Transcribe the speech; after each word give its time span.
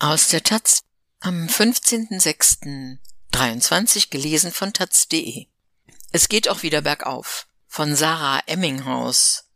Aus 0.00 0.28
der 0.28 0.44
Taz 0.44 0.84
am 1.18 1.48
15.06.23 1.48 4.10
gelesen 4.10 4.52
von 4.52 4.72
taz.de. 4.72 5.48
Es 6.12 6.28
geht 6.28 6.48
auch 6.48 6.62
wieder 6.62 6.82
bergauf. 6.82 7.48
Von 7.66 7.96
Sarah 7.96 8.40
Emminghaus. 8.46 9.46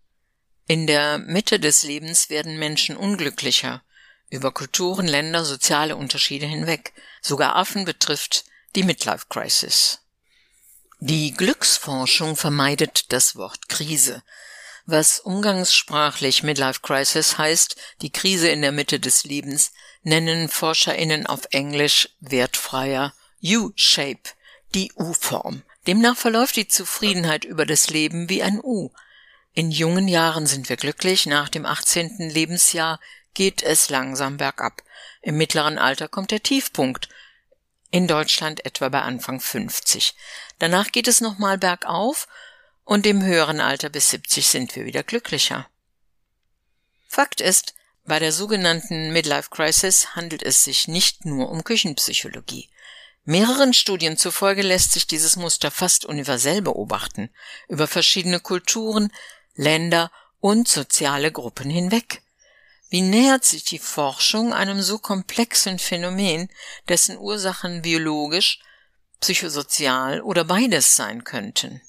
In 0.67 0.89
der 0.89 1.19
Mitte 1.19 1.61
des 1.61 1.85
Lebens 1.85 2.29
werden 2.29 2.59
Menschen 2.59 2.97
unglücklicher. 2.97 3.85
Über 4.31 4.51
Kulturen, 4.51 5.07
Länder, 5.07 5.45
soziale 5.45 5.95
Unterschiede 5.95 6.47
hinweg. 6.47 6.93
Sogar 7.21 7.55
Affen 7.55 7.85
betrifft 7.85 8.45
die 8.75 8.83
Midlife 8.83 9.27
Crisis. 9.29 10.01
Die 10.99 11.35
Glücksforschung 11.35 12.35
vermeidet 12.35 13.13
das 13.13 13.37
Wort 13.37 13.69
Krise. 13.69 14.25
Was 14.87 15.21
umgangssprachlich 15.21 16.43
Midlife 16.43 16.81
Crisis 16.81 17.39
heißt, 17.39 17.77
die 18.01 18.11
Krise 18.11 18.49
in 18.49 18.63
der 18.63 18.73
Mitte 18.73 18.99
des 18.99 19.23
Lebens, 19.23 19.71
nennen 20.03 20.49
ForscherInnen 20.49 21.27
auf 21.27 21.47
Englisch 21.51 22.09
wertfreier 22.21 23.15
U-Shape, 23.43 24.31
die 24.75 24.93
U-Form. 24.97 25.63
Demnach 25.87 26.17
verläuft 26.17 26.57
die 26.57 26.69
Zufriedenheit 26.69 27.45
über 27.45 27.67
das 27.67 27.91
Leben 27.91 28.29
wie 28.29 28.43
ein 28.43 28.61
U. 28.63 28.91
In 29.53 29.71
jungen 29.71 30.09
Jahren 30.09 30.47
sind 30.47 30.69
wir 30.69 30.77
glücklich, 30.77 31.27
nach 31.27 31.49
dem 31.49 31.67
18. 31.67 32.31
Lebensjahr 32.31 33.01
geht 33.35 33.63
es 33.63 33.91
langsam 33.91 34.37
bergab. 34.37 34.83
Im 35.21 35.37
mittleren 35.37 35.79
Alter 35.79 36.09
kommt 36.09 36.31
der 36.31 36.43
Tiefpunkt 36.43 37.09
in 37.91 38.09
Deutschland 38.09 38.65
etwa 38.65 38.89
bei 38.89 39.03
Anfang 39.03 39.41
50. 39.41 40.15
Danach 40.59 40.91
geht 40.93 41.09
es 41.09 41.21
nochmal 41.21 41.59
bergauf 41.59 42.27
und 42.85 43.07
im 43.07 43.23
höheren 43.23 43.61
Alter 43.61 43.91
bis 43.91 44.11
70 44.11 44.47
sind 44.47 44.75
wir 44.75 44.87
wieder 44.87 45.03
glücklicher. 45.03 45.69
Fakt 47.07 47.41
ist, 47.43 47.75
bei 48.05 48.19
der 48.19 48.33
sogenannten 48.33 49.13
Midlife 49.13 49.51
Crisis 49.51 50.17
handelt 50.17 50.43
es 50.43 50.65
sich 50.65 50.89
nicht 50.89 51.25
nur 51.25 51.51
um 51.51 51.65
Küchenpsychologie. 51.65 52.69
Mehreren 53.25 53.73
Studien 53.73 54.17
zufolge 54.17 54.63
lässt 54.63 54.93
sich 54.93 55.07
dieses 55.07 55.37
Muster 55.37 55.71
fast 55.71 56.05
universell 56.05 56.61
beobachten, 56.61 57.31
über 57.69 57.87
verschiedene 57.87 58.41
Kulturen, 58.41 59.13
Länder 59.55 60.11
und 60.41 60.67
soziale 60.67 61.31
Gruppen 61.31 61.71
hinweg. 61.71 62.23
Wie 62.91 63.01
nähert 63.01 63.45
sich 63.45 63.65
die 63.65 63.79
Forschung 63.79 64.53
einem 64.53 64.83
so 64.83 64.99
komplexen 64.99 65.79
Phänomen, 65.79 66.51
dessen 66.89 67.17
Ursachen 67.17 67.83
biologisch, 67.83 68.59
psychosozial 69.21 70.21
oder 70.21 70.45
beides 70.45 70.97
sein 70.97 71.23
könnten? 71.23 71.81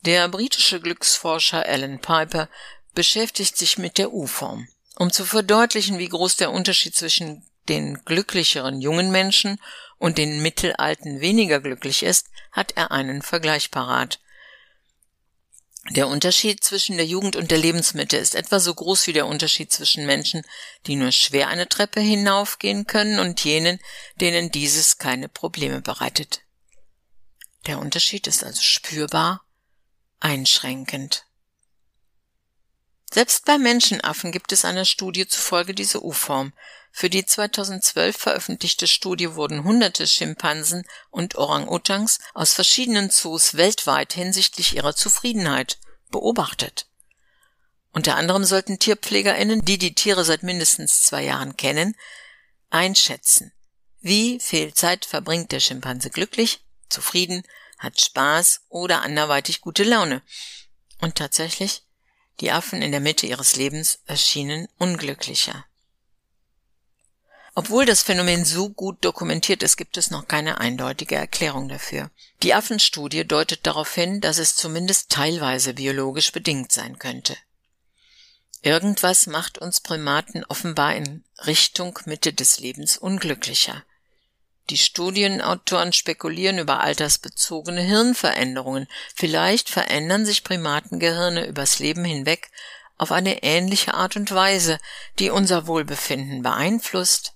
Der 0.00 0.26
britische 0.28 0.80
Glücksforscher 0.80 1.64
Alan 1.64 2.00
Piper 2.00 2.48
beschäftigt 2.94 3.56
sich 3.56 3.78
mit 3.78 3.98
der 3.98 4.12
U-Form, 4.12 4.68
um 4.96 5.10
zu 5.10 5.24
verdeutlichen, 5.24 5.98
wie 5.98 6.08
groß 6.08 6.36
der 6.36 6.50
Unterschied 6.50 6.94
zwischen 6.94 7.44
den 7.68 8.04
glücklicheren 8.04 8.80
jungen 8.80 9.10
Menschen 9.10 9.60
und 9.98 10.18
den 10.18 10.42
mittelalten 10.42 11.20
weniger 11.20 11.60
glücklich 11.60 12.02
ist, 12.02 12.26
hat 12.50 12.72
er 12.72 12.90
einen 12.90 13.22
Vergleich 13.22 13.70
parat. 13.70 14.20
Der 15.90 16.06
Unterschied 16.06 16.62
zwischen 16.62 16.96
der 16.96 17.06
Jugend 17.06 17.34
und 17.34 17.50
der 17.50 17.58
Lebensmitte 17.58 18.16
ist 18.16 18.36
etwa 18.36 18.60
so 18.60 18.72
groß 18.72 19.08
wie 19.08 19.12
der 19.12 19.26
Unterschied 19.26 19.72
zwischen 19.72 20.06
Menschen, 20.06 20.42
die 20.86 20.94
nur 20.94 21.10
schwer 21.10 21.48
eine 21.48 21.68
Treppe 21.68 22.00
hinaufgehen 22.00 22.86
können, 22.86 23.18
und 23.18 23.42
jenen, 23.42 23.80
denen 24.20 24.52
dieses 24.52 24.98
keine 24.98 25.28
Probleme 25.28 25.80
bereitet. 25.80 26.42
Der 27.66 27.80
Unterschied 27.80 28.28
ist 28.28 28.44
also 28.44 28.60
spürbar, 28.60 29.44
einschränkend. 30.20 31.26
Selbst 33.12 33.44
bei 33.44 33.58
Menschenaffen 33.58 34.32
gibt 34.32 34.52
es 34.52 34.64
einer 34.64 34.86
Studie 34.86 35.26
zufolge 35.26 35.74
diese 35.74 36.02
U-Form, 36.02 36.52
für 36.94 37.08
die 37.08 37.24
2012 37.24 38.16
veröffentlichte 38.16 38.86
Studie 38.86 39.34
wurden 39.34 39.64
hunderte 39.64 40.06
Schimpansen 40.06 40.84
und 41.10 41.36
Orang-Utans 41.36 42.20
aus 42.34 42.52
verschiedenen 42.52 43.10
Zoos 43.10 43.54
weltweit 43.54 44.12
hinsichtlich 44.12 44.76
ihrer 44.76 44.94
Zufriedenheit 44.94 45.78
beobachtet. 46.10 46.86
Unter 47.92 48.16
anderem 48.16 48.44
sollten 48.44 48.78
TierpflegerInnen, 48.78 49.64
die 49.64 49.78
die 49.78 49.94
Tiere 49.94 50.24
seit 50.24 50.42
mindestens 50.42 51.02
zwei 51.02 51.24
Jahren 51.24 51.56
kennen, 51.56 51.96
einschätzen, 52.68 53.52
wie 54.00 54.38
viel 54.38 54.74
Zeit 54.74 55.06
verbringt 55.06 55.52
der 55.52 55.60
Schimpanse 55.60 56.10
glücklich, 56.10 56.64
zufrieden, 56.88 57.42
hat 57.78 58.00
Spaß 58.00 58.62
oder 58.68 59.02
anderweitig 59.02 59.60
gute 59.60 59.84
Laune. 59.84 60.22
Und 61.00 61.16
tatsächlich, 61.16 61.84
die 62.42 62.50
Affen 62.50 62.82
in 62.82 62.90
der 62.90 63.00
Mitte 63.00 63.26
ihres 63.26 63.56
Lebens 63.56 64.00
erschienen 64.04 64.68
unglücklicher. 64.76 65.64
Obwohl 67.54 67.86
das 67.86 68.02
Phänomen 68.02 68.44
so 68.44 68.68
gut 68.70 69.04
dokumentiert 69.04 69.62
ist, 69.62 69.76
gibt 69.76 69.96
es 69.96 70.10
noch 70.10 70.26
keine 70.26 70.58
eindeutige 70.58 71.14
Erklärung 71.14 71.68
dafür. 71.68 72.10
Die 72.42 72.52
Affenstudie 72.52 73.24
deutet 73.26 73.66
darauf 73.66 73.94
hin, 73.94 74.20
dass 74.20 74.38
es 74.38 74.56
zumindest 74.56 75.10
teilweise 75.10 75.74
biologisch 75.74 76.32
bedingt 76.32 76.72
sein 76.72 76.98
könnte. 76.98 77.36
Irgendwas 78.62 79.26
macht 79.26 79.58
uns 79.58 79.80
Primaten 79.80 80.44
offenbar 80.44 80.96
in 80.96 81.24
Richtung 81.46 81.98
Mitte 82.06 82.32
des 82.32 82.58
Lebens 82.58 82.96
unglücklicher. 82.96 83.84
Die 84.70 84.78
Studienautoren 84.78 85.92
spekulieren 85.92 86.58
über 86.58 86.80
altersbezogene 86.80 87.80
Hirnveränderungen. 87.82 88.86
Vielleicht 89.14 89.68
verändern 89.68 90.24
sich 90.24 90.44
Primatengehirne 90.44 91.46
übers 91.46 91.78
Leben 91.78 92.04
hinweg 92.04 92.50
auf 92.96 93.10
eine 93.10 93.42
ähnliche 93.42 93.94
Art 93.94 94.16
und 94.16 94.30
Weise, 94.32 94.78
die 95.18 95.30
unser 95.30 95.66
Wohlbefinden 95.66 96.42
beeinflusst. 96.42 97.34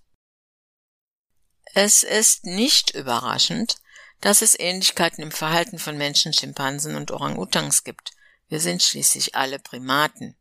Es 1.74 2.04
ist 2.04 2.44
nicht 2.44 2.92
überraschend, 2.92 3.76
dass 4.20 4.42
es 4.42 4.58
Ähnlichkeiten 4.58 5.22
im 5.22 5.32
Verhalten 5.32 5.78
von 5.78 5.98
Menschen, 5.98 6.32
Schimpansen 6.32 6.94
und 6.94 7.10
Orang-Utans 7.10 7.84
gibt. 7.84 8.12
Wir 8.48 8.60
sind 8.60 8.82
schließlich 8.82 9.34
alle 9.34 9.58
Primaten. 9.58 10.36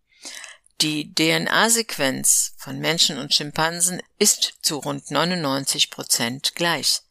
Die 0.82 1.14
DNA-Sequenz 1.14 2.54
von 2.58 2.80
Menschen 2.80 3.18
und 3.18 3.34
Schimpansen 3.34 4.04
ist 4.20 4.56
zu 4.62 4.78
rund 4.78 5.10
99 5.10 5.90
Prozent 5.90 6.54
gleich. 6.56 7.02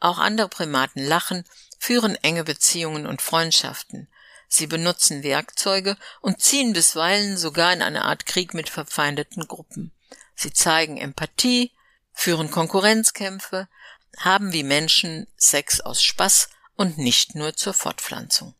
Auch 0.00 0.18
andere 0.18 0.48
Primaten 0.48 1.04
lachen, 1.04 1.44
führen 1.78 2.16
enge 2.22 2.44
Beziehungen 2.44 3.06
und 3.06 3.20
Freundschaften. 3.20 4.08
Sie 4.48 4.66
benutzen 4.66 5.22
Werkzeuge 5.22 5.98
und 6.22 6.40
ziehen 6.40 6.72
bisweilen 6.72 7.36
sogar 7.36 7.74
in 7.74 7.82
eine 7.82 8.06
Art 8.06 8.24
Krieg 8.24 8.54
mit 8.54 8.70
verfeindeten 8.70 9.46
Gruppen. 9.46 9.92
Sie 10.34 10.52
zeigen 10.52 10.96
Empathie, 10.96 11.72
führen 12.14 12.50
Konkurrenzkämpfe, 12.50 13.68
haben 14.16 14.54
wie 14.54 14.62
Menschen 14.62 15.26
Sex 15.36 15.80
aus 15.80 16.02
Spaß 16.02 16.48
und 16.74 16.96
nicht 16.96 17.34
nur 17.34 17.54
zur 17.54 17.74
Fortpflanzung. 17.74 18.54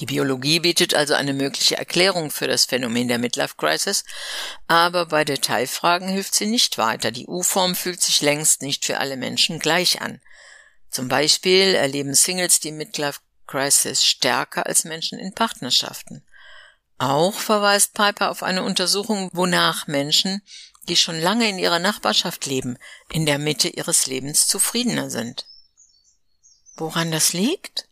Die 0.00 0.06
Biologie 0.06 0.60
bietet 0.60 0.94
also 0.94 1.12
eine 1.12 1.34
mögliche 1.34 1.76
Erklärung 1.76 2.30
für 2.30 2.48
das 2.48 2.64
Phänomen 2.64 3.08
der 3.08 3.18
Midlife 3.18 3.56
Crisis, 3.56 4.04
aber 4.66 5.06
bei 5.06 5.26
Detailfragen 5.26 6.08
hilft 6.08 6.34
sie 6.34 6.46
nicht 6.46 6.78
weiter. 6.78 7.10
Die 7.10 7.26
U-Form 7.26 7.74
fühlt 7.74 8.00
sich 8.00 8.22
längst 8.22 8.62
nicht 8.62 8.86
für 8.86 8.98
alle 8.98 9.18
Menschen 9.18 9.58
gleich 9.58 10.00
an. 10.00 10.22
Zum 10.90 11.08
Beispiel 11.08 11.74
erleben 11.74 12.14
Singles 12.14 12.60
die 12.60 12.72
Midlife 12.72 13.20
Crisis 13.46 14.04
stärker 14.04 14.64
als 14.66 14.84
Menschen 14.84 15.18
in 15.18 15.34
Partnerschaften. 15.34 16.24
Auch 16.96 17.34
verweist 17.34 17.92
Piper 17.92 18.30
auf 18.30 18.42
eine 18.42 18.62
Untersuchung, 18.62 19.28
wonach 19.32 19.86
Menschen, 19.86 20.42
die 20.88 20.96
schon 20.96 21.20
lange 21.20 21.48
in 21.48 21.58
ihrer 21.58 21.78
Nachbarschaft 21.78 22.46
leben, 22.46 22.78
in 23.10 23.26
der 23.26 23.38
Mitte 23.38 23.68
ihres 23.68 24.06
Lebens 24.06 24.46
zufriedener 24.48 25.10
sind. 25.10 25.46
Woran 26.76 27.12
das 27.12 27.34
liegt? 27.34 27.89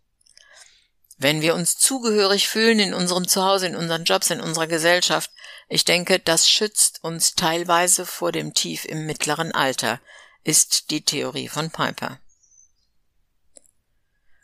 Wenn 1.19 1.41
wir 1.41 1.55
uns 1.55 1.77
zugehörig 1.77 2.49
fühlen 2.49 2.79
in 2.79 2.95
unserem 2.95 3.27
Zuhause, 3.27 3.67
in 3.67 3.77
unseren 3.77 4.05
Jobs, 4.05 4.31
in 4.31 4.41
unserer 4.41 4.67
Gesellschaft, 4.67 5.31
ich 5.69 5.85
denke, 5.85 6.19
das 6.21 6.49
schützt 6.49 7.03
uns 7.03 7.35
teilweise 7.35 8.07
vor 8.07 8.33
dem 8.33 8.55
Tief 8.55 8.85
im 8.85 9.05
mittleren 9.05 9.53
Alter, 9.53 10.01
ist 10.45 10.91
die 10.91 11.05
Theorie 11.05 11.49
von 11.49 11.71
Piper. 11.71 12.21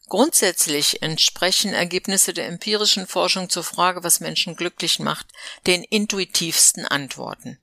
Grundsätzlich 0.09 1.01
entsprechen 1.03 1.73
Ergebnisse 1.73 2.35
der 2.35 2.47
empirischen 2.47 3.07
Forschung 3.07 3.49
zur 3.49 3.65
Frage, 3.65 4.05
was 4.05 4.21
Menschen 4.21 4.55
glücklich 4.55 4.99
macht, 4.99 5.29
den 5.67 5.83
intuitivsten 5.83 6.85
Antworten 6.85 7.59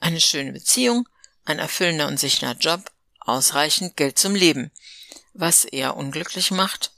eine 0.00 0.20
schöne 0.20 0.52
Beziehung, 0.52 1.08
ein 1.44 1.58
erfüllender 1.58 2.08
und 2.08 2.18
sicherer 2.18 2.56
Job, 2.56 2.90
ausreichend 3.20 3.96
Geld 3.96 4.18
zum 4.18 4.34
Leben. 4.34 4.70
Was 5.34 5.64
eher 5.64 5.96
unglücklich 5.96 6.50
macht? 6.50 6.92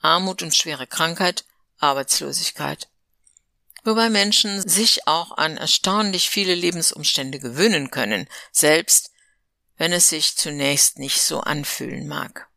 Armut 0.00 0.42
und 0.42 0.54
schwere 0.54 0.86
Krankheit, 0.86 1.44
Arbeitslosigkeit. 1.78 2.88
Wobei 3.84 4.10
Menschen 4.10 4.66
sich 4.68 5.06
auch 5.06 5.36
an 5.36 5.56
erstaunlich 5.56 6.28
viele 6.28 6.54
Lebensumstände 6.54 7.38
gewöhnen 7.38 7.90
können, 7.90 8.28
selbst 8.52 9.10
wenn 9.78 9.92
es 9.92 10.10
sich 10.10 10.36
zunächst 10.36 10.98
nicht 10.98 11.22
so 11.22 11.40
anfühlen 11.40 12.06
mag. 12.06 12.48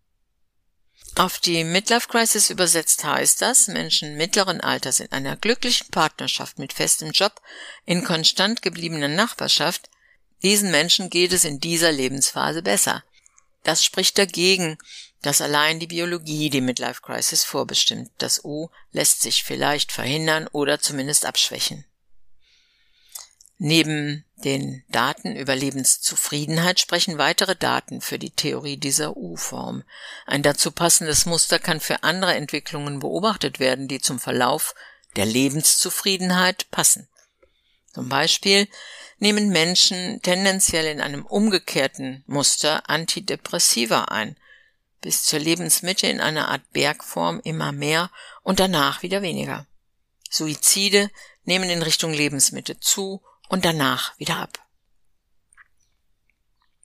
Auf 1.15 1.37
die 1.37 1.63
Midlife 1.63 2.07
Crisis 2.09 2.49
übersetzt 2.49 3.03
heißt 3.03 3.41
das, 3.41 3.67
Menschen 3.67 4.17
mittleren 4.17 4.61
Alters 4.61 4.99
in 4.99 5.11
einer 5.11 5.37
glücklichen 5.37 5.87
Partnerschaft 5.89 6.57
mit 6.57 6.73
festem 6.73 7.11
Job, 7.11 7.39
in 7.85 8.03
konstant 8.03 8.61
gebliebener 8.61 9.07
Nachbarschaft, 9.07 9.89
diesen 10.41 10.71
Menschen 10.71 11.09
geht 11.09 11.31
es 11.31 11.45
in 11.45 11.59
dieser 11.59 11.91
Lebensphase 11.91 12.63
besser. 12.63 13.03
Das 13.63 13.83
spricht 13.83 14.17
dagegen, 14.17 14.77
dass 15.23 15.41
allein 15.41 15.79
die 15.79 15.87
Biologie 15.87 16.49
die 16.49 16.61
Midlife 16.61 17.01
Crisis 17.01 17.43
vorbestimmt. 17.43 18.11
Das 18.19 18.43
U 18.43 18.69
lässt 18.91 19.21
sich 19.21 19.43
vielleicht 19.43 19.91
verhindern 19.91 20.47
oder 20.51 20.79
zumindest 20.79 21.25
abschwächen. 21.25 21.85
Neben 23.57 24.25
den 24.43 24.83
Daten 24.89 25.37
über 25.37 25.55
Lebenszufriedenheit 25.55 26.81
sprechen 26.81 27.17
weitere 27.17 27.55
Daten 27.55 28.01
für 28.01 28.19
die 28.19 28.31
Theorie 28.31 28.75
dieser 28.75 29.15
U-Form. 29.15 29.83
Ein 30.25 30.43
dazu 30.43 30.71
passendes 30.71 31.25
Muster 31.25 31.59
kann 31.59 31.79
für 31.79 32.03
andere 32.03 32.35
Entwicklungen 32.35 32.99
beobachtet 32.99 33.59
werden, 33.59 33.87
die 33.87 34.01
zum 34.01 34.19
Verlauf 34.19 34.75
der 35.15 35.25
Lebenszufriedenheit 35.25 36.69
passen. 36.71 37.07
Zum 37.93 38.09
Beispiel 38.09 38.67
nehmen 39.19 39.49
Menschen 39.49 40.21
tendenziell 40.21 40.87
in 40.87 40.99
einem 40.99 41.25
umgekehrten 41.25 42.25
Muster 42.27 42.89
Antidepressiva 42.89 44.05
ein, 44.05 44.35
bis 45.03 45.25
zur 45.25 45.39
Lebensmitte 45.39 46.07
in 46.07 46.19
einer 46.19 46.47
Art 46.47 46.71
Bergform 46.71 47.41
immer 47.43 47.71
mehr 47.71 48.09
und 48.41 48.59
danach 48.59 49.03
wieder 49.03 49.21
weniger. 49.21 49.67
Suizide 50.29 51.11
nehmen 51.43 51.69
in 51.69 51.83
Richtung 51.83 52.13
Lebensmitte 52.13 52.79
zu 52.79 53.21
und 53.49 53.65
danach 53.65 54.17
wieder 54.17 54.37
ab. 54.37 54.59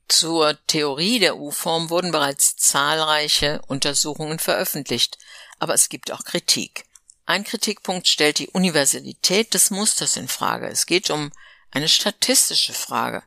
Zur 0.08 0.58
Theorie 0.66 1.20
der 1.20 1.36
U-Form 1.36 1.90
wurden 1.90 2.10
bereits 2.10 2.56
zahlreiche 2.56 3.62
Untersuchungen 3.68 4.38
veröffentlicht, 4.38 5.16
aber 5.58 5.74
es 5.74 5.88
gibt 5.88 6.10
auch 6.10 6.24
Kritik. 6.24 6.84
Ein 7.24 7.44
Kritikpunkt 7.44 8.08
stellt 8.08 8.38
die 8.38 8.48
Universalität 8.48 9.54
des 9.54 9.70
Musters 9.70 10.16
in 10.16 10.28
Frage. 10.28 10.66
Es 10.66 10.86
geht 10.86 11.10
um 11.10 11.30
eine 11.70 11.88
statistische 11.88 12.72
Frage. 12.72 13.22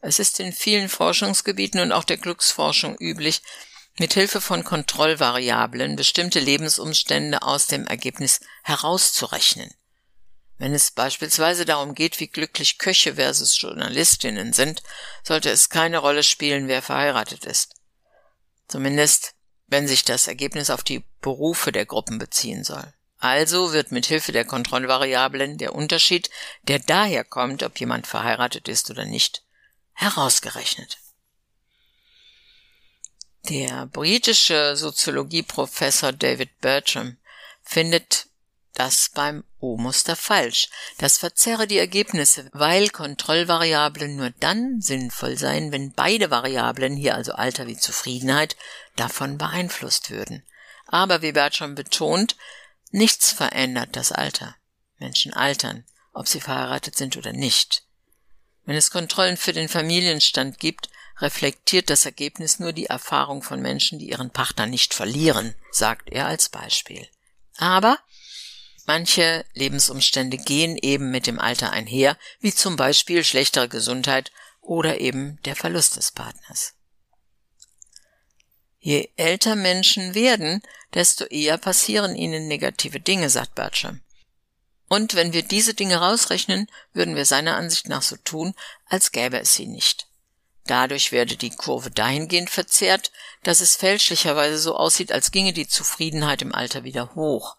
Es 0.00 0.18
ist 0.18 0.40
in 0.40 0.52
vielen 0.52 0.88
Forschungsgebieten 0.88 1.80
und 1.80 1.92
auch 1.92 2.04
der 2.04 2.16
Glücksforschung 2.16 2.96
üblich, 2.98 3.42
mit 3.98 4.14
Hilfe 4.14 4.40
von 4.40 4.64
Kontrollvariablen 4.64 5.96
bestimmte 5.96 6.40
Lebensumstände 6.40 7.42
aus 7.42 7.66
dem 7.66 7.86
Ergebnis 7.86 8.40
herauszurechnen. 8.62 9.72
Wenn 10.58 10.74
es 10.74 10.90
beispielsweise 10.90 11.64
darum 11.64 11.94
geht, 11.94 12.18
wie 12.18 12.28
glücklich 12.28 12.78
Köche 12.78 13.16
versus 13.16 13.60
Journalistinnen 13.60 14.52
sind, 14.52 14.82
sollte 15.22 15.50
es 15.50 15.68
keine 15.68 15.98
Rolle 15.98 16.22
spielen, 16.22 16.68
wer 16.68 16.82
verheiratet 16.82 17.44
ist. 17.44 17.74
Zumindest, 18.68 19.34
wenn 19.66 19.86
sich 19.86 20.04
das 20.04 20.28
Ergebnis 20.28 20.70
auf 20.70 20.82
die 20.82 21.04
Berufe 21.20 21.72
der 21.72 21.84
Gruppen 21.84 22.18
beziehen 22.18 22.64
soll. 22.64 22.92
Also 23.18 23.72
wird 23.72 23.92
mit 23.92 24.06
Hilfe 24.06 24.32
der 24.32 24.44
Kontrollvariablen 24.44 25.58
der 25.58 25.74
Unterschied, 25.74 26.30
der 26.62 26.78
daher 26.78 27.24
kommt, 27.24 27.62
ob 27.62 27.78
jemand 27.78 28.06
verheiratet 28.06 28.68
ist 28.68 28.90
oder 28.90 29.04
nicht, 29.04 29.42
herausgerechnet. 29.92 30.98
Der 33.48 33.86
britische 33.86 34.76
Soziologieprofessor 34.76 36.12
David 36.12 36.60
Bertram 36.60 37.16
findet 37.62 38.26
das 38.74 39.10
beim 39.14 39.44
O-Muster 39.60 40.16
falsch. 40.16 40.68
Das 40.98 41.18
verzerre 41.18 41.68
die 41.68 41.78
Ergebnisse, 41.78 42.50
weil 42.52 42.88
Kontrollvariablen 42.88 44.16
nur 44.16 44.30
dann 44.30 44.80
sinnvoll 44.80 45.38
seien, 45.38 45.70
wenn 45.70 45.92
beide 45.92 46.30
Variablen, 46.32 46.96
hier 46.96 47.14
also 47.14 47.32
Alter 47.34 47.68
wie 47.68 47.76
Zufriedenheit, 47.76 48.56
davon 48.96 49.38
beeinflusst 49.38 50.10
würden. 50.10 50.42
Aber 50.88 51.22
wie 51.22 51.32
Bertram 51.32 51.76
betont, 51.76 52.34
nichts 52.90 53.30
verändert 53.30 53.90
das 53.94 54.10
Alter. 54.10 54.56
Menschen 54.98 55.32
altern, 55.32 55.84
ob 56.12 56.26
sie 56.26 56.40
verheiratet 56.40 56.96
sind 56.96 57.16
oder 57.16 57.32
nicht. 57.32 57.84
Wenn 58.64 58.74
es 58.74 58.90
Kontrollen 58.90 59.36
für 59.36 59.52
den 59.52 59.68
Familienstand 59.68 60.58
gibt, 60.58 60.88
reflektiert 61.20 61.90
das 61.90 62.04
Ergebnis 62.04 62.58
nur 62.58 62.72
die 62.72 62.86
Erfahrung 62.86 63.42
von 63.42 63.60
Menschen, 63.60 63.98
die 63.98 64.10
ihren 64.10 64.30
Partner 64.30 64.66
nicht 64.66 64.94
verlieren, 64.94 65.54
sagt 65.70 66.10
er 66.10 66.26
als 66.26 66.48
Beispiel. 66.48 67.06
Aber 67.56 67.98
manche 68.86 69.44
Lebensumstände 69.54 70.36
gehen 70.36 70.76
eben 70.76 71.10
mit 71.10 71.26
dem 71.26 71.38
Alter 71.38 71.70
einher, 71.72 72.18
wie 72.40 72.54
zum 72.54 72.76
Beispiel 72.76 73.24
schlechtere 73.24 73.68
Gesundheit 73.68 74.30
oder 74.60 75.00
eben 75.00 75.40
der 75.44 75.56
Verlust 75.56 75.96
des 75.96 76.12
Partners. 76.12 76.74
Je 78.78 79.08
älter 79.16 79.56
Menschen 79.56 80.14
werden, 80.14 80.62
desto 80.94 81.24
eher 81.24 81.58
passieren 81.58 82.14
ihnen 82.14 82.46
negative 82.46 83.00
Dinge, 83.00 83.30
sagt 83.30 83.54
Bertram. 83.54 84.00
Und 84.88 85.14
wenn 85.14 85.32
wir 85.32 85.42
diese 85.42 85.74
Dinge 85.74 85.96
rausrechnen, 85.96 86.70
würden 86.92 87.16
wir 87.16 87.24
seiner 87.24 87.56
Ansicht 87.56 87.88
nach 87.88 88.02
so 88.02 88.16
tun, 88.16 88.54
als 88.84 89.10
gäbe 89.10 89.40
es 89.40 89.54
sie 89.54 89.66
nicht. 89.66 90.05
Dadurch 90.66 91.12
werde 91.12 91.36
die 91.36 91.50
Kurve 91.50 91.90
dahingehend 91.90 92.50
verzerrt, 92.50 93.12
dass 93.42 93.60
es 93.60 93.76
fälschlicherweise 93.76 94.58
so 94.58 94.76
aussieht, 94.76 95.12
als 95.12 95.30
ginge 95.30 95.52
die 95.52 95.68
Zufriedenheit 95.68 96.42
im 96.42 96.54
Alter 96.54 96.84
wieder 96.84 97.14
hoch. 97.14 97.56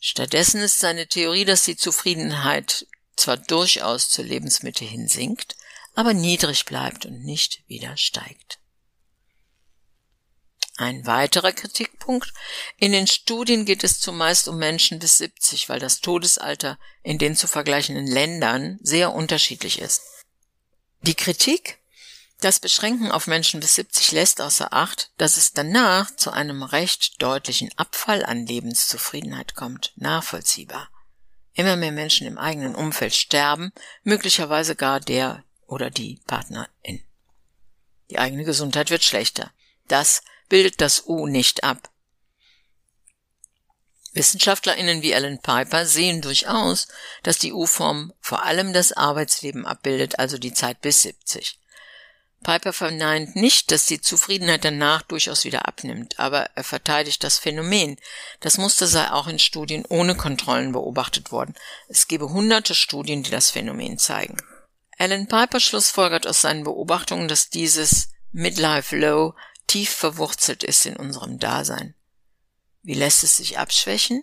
Stattdessen 0.00 0.60
ist 0.60 0.80
seine 0.80 1.06
Theorie, 1.06 1.44
dass 1.44 1.64
die 1.64 1.76
Zufriedenheit 1.76 2.86
zwar 3.16 3.36
durchaus 3.36 4.08
zur 4.08 4.24
Lebensmitte 4.24 4.84
hin 4.84 5.08
sinkt, 5.08 5.56
aber 5.94 6.14
niedrig 6.14 6.64
bleibt 6.64 7.06
und 7.06 7.22
nicht 7.22 7.62
wieder 7.68 7.96
steigt. 7.96 8.58
Ein 10.76 11.06
weiterer 11.06 11.52
Kritikpunkt. 11.52 12.32
In 12.78 12.90
den 12.90 13.06
Studien 13.06 13.64
geht 13.64 13.84
es 13.84 14.00
zumeist 14.00 14.48
um 14.48 14.58
Menschen 14.58 14.98
bis 14.98 15.18
70, 15.18 15.68
weil 15.68 15.78
das 15.78 16.00
Todesalter 16.00 16.78
in 17.04 17.18
den 17.18 17.36
zu 17.36 17.46
vergleichenden 17.46 18.08
Ländern 18.08 18.78
sehr 18.82 19.12
unterschiedlich 19.12 19.78
ist. 19.78 20.02
Die 21.02 21.14
Kritik? 21.14 21.78
Das 22.44 22.60
Beschränken 22.60 23.10
auf 23.10 23.26
Menschen 23.26 23.60
bis 23.60 23.76
70 23.76 24.12
lässt 24.12 24.42
außer 24.42 24.74
Acht, 24.74 25.10
dass 25.16 25.38
es 25.38 25.54
danach 25.54 26.14
zu 26.14 26.30
einem 26.30 26.62
recht 26.62 27.22
deutlichen 27.22 27.70
Abfall 27.78 28.22
an 28.22 28.44
Lebenszufriedenheit 28.44 29.54
kommt. 29.54 29.94
Nachvollziehbar. 29.96 30.90
Immer 31.54 31.76
mehr 31.76 31.90
Menschen 31.90 32.26
im 32.26 32.36
eigenen 32.36 32.74
Umfeld 32.74 33.14
sterben, 33.14 33.72
möglicherweise 34.02 34.76
gar 34.76 35.00
der 35.00 35.42
oder 35.66 35.88
die 35.88 36.20
Partnerin. 36.26 37.02
Die 38.10 38.18
eigene 38.18 38.44
Gesundheit 38.44 38.90
wird 38.90 39.04
schlechter. 39.04 39.50
Das 39.88 40.20
bildet 40.50 40.82
das 40.82 41.06
U 41.06 41.26
nicht 41.26 41.64
ab. 41.64 41.88
WissenschaftlerInnen 44.12 45.00
wie 45.00 45.14
Alan 45.14 45.40
Piper 45.40 45.86
sehen 45.86 46.20
durchaus, 46.20 46.88
dass 47.22 47.38
die 47.38 47.54
U-Form 47.54 48.12
vor 48.20 48.44
allem 48.44 48.74
das 48.74 48.92
Arbeitsleben 48.92 49.64
abbildet, 49.64 50.18
also 50.18 50.36
die 50.36 50.52
Zeit 50.52 50.82
bis 50.82 51.00
70. 51.00 51.58
Piper 52.44 52.72
verneint 52.72 53.34
nicht, 53.34 53.72
dass 53.72 53.86
die 53.86 54.00
Zufriedenheit 54.00 54.64
danach 54.64 55.02
durchaus 55.02 55.44
wieder 55.44 55.66
abnimmt, 55.66 56.20
aber 56.20 56.50
er 56.54 56.62
verteidigt 56.62 57.24
das 57.24 57.38
Phänomen. 57.38 57.96
Das 58.38 58.58
Muster 58.58 58.86
sei 58.86 59.10
auch 59.10 59.26
in 59.26 59.40
Studien 59.40 59.84
ohne 59.88 60.14
Kontrollen 60.14 60.70
beobachtet 60.70 61.32
worden. 61.32 61.54
Es 61.88 62.06
gebe 62.06 62.30
hunderte 62.30 62.76
Studien, 62.76 63.24
die 63.24 63.30
das 63.30 63.50
Phänomen 63.50 63.98
zeigen. 63.98 64.36
Alan 64.96 65.26
Piper 65.26 65.58
schlussfolgert 65.58 66.26
aus 66.26 66.42
seinen 66.42 66.62
Beobachtungen, 66.62 67.26
dass 67.26 67.50
dieses 67.50 68.10
Midlife 68.30 68.96
Low 68.96 69.34
tief 69.66 69.90
verwurzelt 69.90 70.62
ist 70.62 70.86
in 70.86 70.96
unserem 70.96 71.38
Dasein. 71.38 71.94
Wie 72.82 72.94
lässt 72.94 73.24
es 73.24 73.38
sich 73.38 73.58
abschwächen? 73.58 74.22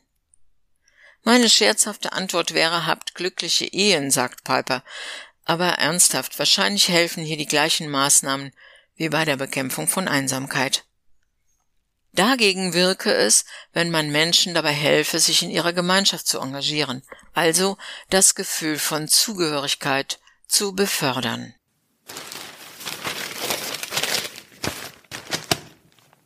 Meine 1.24 1.50
scherzhafte 1.50 2.14
Antwort 2.14 2.54
wäre, 2.54 2.86
habt 2.88 3.16
glückliche 3.16 3.66
Ehen, 3.66 4.12
sagt 4.12 4.44
Piper, 4.44 4.84
aber 5.46 5.70
ernsthaft, 5.74 6.38
wahrscheinlich 6.40 6.90
helfen 6.90 7.24
hier 7.24 7.38
die 7.38 7.48
gleichen 7.48 7.90
Maßnahmen 7.90 8.52
wie 8.96 9.10
bei 9.10 9.26
der 9.26 9.38
Bekämpfung 9.38 9.88
von 9.88 10.08
Einsamkeit. 10.08 10.86
Dagegen 12.14 12.74
wirke 12.74 13.14
es, 13.14 13.46
wenn 13.72 13.90
man 13.90 14.12
Menschen 14.12 14.54
dabei 14.54 14.74
helfe, 14.74 15.20
sich 15.20 15.44
in 15.44 15.50
ihrer 15.50 15.72
Gemeinschaft 15.72 16.28
zu 16.28 16.40
engagieren, 16.40 17.04
also 17.34 17.78
das 18.10 18.36
Gefühl 18.36 18.80
von 18.80 19.08
Zugehörigkeit 19.08 20.20
zu 20.48 20.74
befördern. 20.74 21.56